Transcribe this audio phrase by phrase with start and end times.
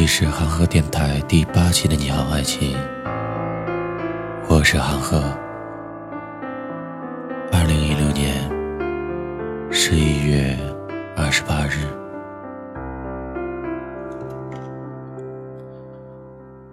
[0.00, 2.72] 里是韩河电台第八期的《你好，爱情》，
[4.48, 5.22] 我是韩河。
[7.52, 8.50] 二零一六年
[9.70, 10.56] 十一月
[11.14, 11.84] 二十八日，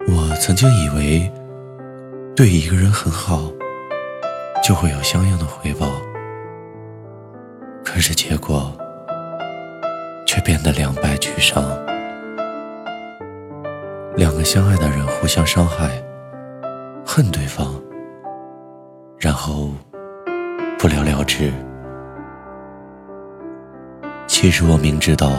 [0.07, 1.29] 我曾经以为
[2.33, 3.51] 对一个人很好，
[4.63, 5.85] 就会有相应的回报，
[7.83, 8.71] 可是结果
[10.25, 11.61] 却变得两败俱伤。
[14.49, 16.01] 相爱的人互相伤害，
[17.05, 17.75] 恨对方，
[19.19, 19.71] 然后
[20.79, 21.51] 不了了之。
[24.25, 25.33] 其实我明知道，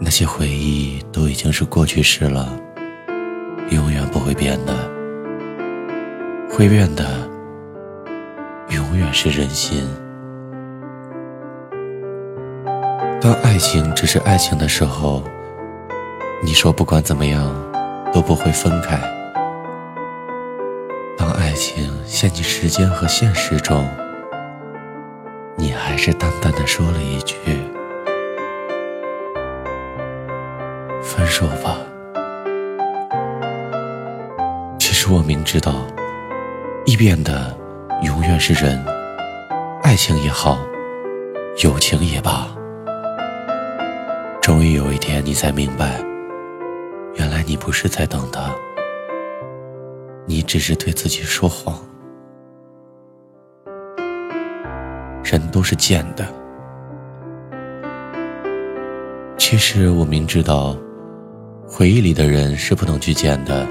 [0.00, 2.48] 那些回忆都已经是过去式了，
[3.70, 4.74] 永远不会变的。
[6.50, 7.06] 会变的，
[8.70, 9.88] 永远是人心。
[13.20, 15.22] 当爱情只是爱情的时候。
[16.42, 17.54] 你说不管怎么样
[18.14, 18.96] 都不会分开。
[21.18, 23.84] 当爱情陷进时间和现实中，
[25.56, 27.34] 你还是淡淡的说了一句
[31.02, 31.76] ：“分手吧。”
[34.78, 35.74] 其实我明知道，
[36.86, 37.52] 易变的
[38.02, 38.80] 永远是人，
[39.82, 40.60] 爱情也好，
[41.64, 42.46] 友情也罢。
[44.40, 46.13] 终于有一天，你才明白。
[47.16, 48.52] 原来你不是在等他，
[50.26, 51.78] 你只是对自己说谎。
[55.22, 56.26] 人都是贱的。
[59.36, 60.76] 其实我明知道，
[61.66, 63.66] 回忆里的人是不能去见的，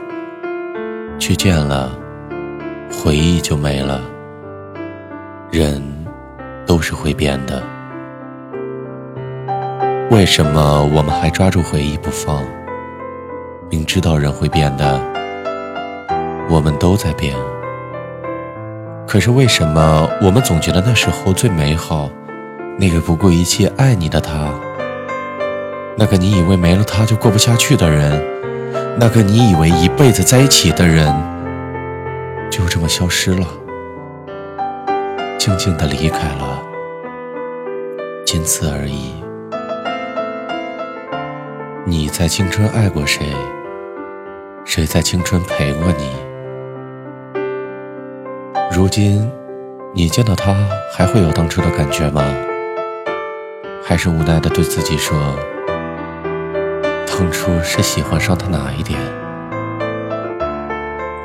[1.20, 1.98] 去见了，
[2.92, 4.02] 回忆就没了。
[5.52, 5.82] 人
[6.66, 7.62] 都是会变的，
[10.10, 12.44] 为什么我们还抓住回忆不放？
[13.74, 15.02] 明知道人会变的，
[16.48, 17.34] 我们都在变。
[19.08, 22.08] 可是为什么我们总觉得那时候最美好？
[22.78, 24.54] 那个不顾一切爱你的他，
[25.98, 28.24] 那个你以为没了他就过不下去的人，
[29.00, 31.12] 那个你以为一辈子在一起的人，
[32.52, 33.48] 就这么消失了，
[35.40, 36.62] 静静的离开了，
[38.24, 39.16] 仅此而已。
[41.88, 43.26] 你在青春爱过谁？
[44.66, 46.10] 谁在青春陪过你？
[48.72, 49.30] 如今，
[49.94, 50.56] 你见到他
[50.96, 52.24] 还会有当初的感觉吗？
[53.84, 55.18] 还是无奈的对自己说
[57.06, 58.98] ：“当初是喜欢上他哪一点？”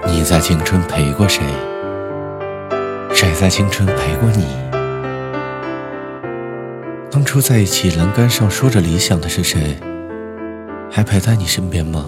[0.04, 1.44] 你在青春陪过谁？
[3.14, 4.46] 谁在青春陪过你？
[7.08, 9.78] 当初在一起栏杆上说着理想的是谁？
[10.90, 12.04] 还陪在你身边吗？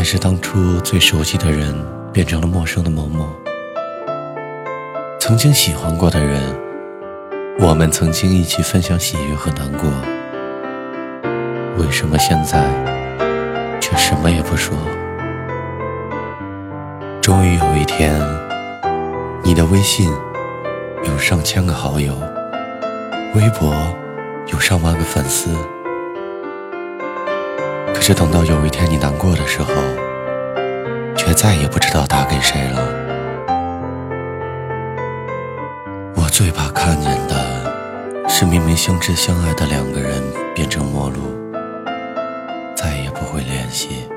[0.00, 1.74] 还是当初最熟悉的人
[2.10, 3.28] 变成了陌生的某某。
[5.18, 6.40] 曾经喜欢过的人，
[7.58, 9.90] 我们曾经一起分享喜悦和难过。
[11.76, 12.64] 为什么现在
[13.78, 14.74] 却什么也不说？
[17.20, 18.18] 终于有一天，
[19.42, 20.10] 你的微信
[21.04, 22.14] 有上千个好友，
[23.34, 23.70] 微博
[24.46, 25.50] 有上万个粉丝。
[28.10, 29.72] 是等到有一天你难过的时候，
[31.16, 32.82] 却再也不知道打给谁了。
[36.16, 40.20] 我最怕看见的是明明相知相爱的两个人
[40.56, 41.20] 变成陌路，
[42.74, 44.08] 再也不会联系，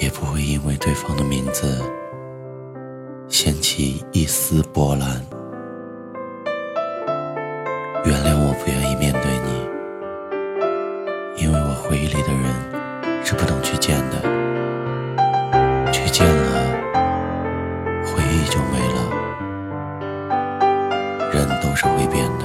[0.00, 1.84] 也不会因为对方的名字
[3.28, 5.22] 掀起一丝波澜。
[21.32, 22.44] 人都是会变的，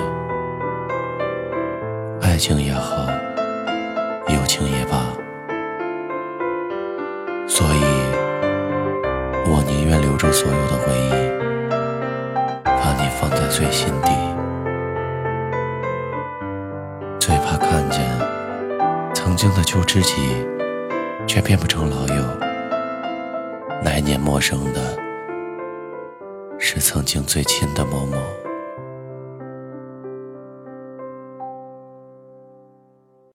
[2.22, 3.08] 爱情也好，
[4.28, 5.08] 友情也罢，
[7.48, 7.82] 所以
[9.48, 11.10] 我宁愿留住所有的回忆，
[12.64, 14.12] 把你放在最心底，
[17.20, 18.04] 最怕看见。
[19.16, 20.46] 曾经的旧知己，
[21.26, 22.24] 却变不成老友。
[23.84, 24.96] 来年陌生的，
[26.60, 28.18] 是曾经最亲的某某。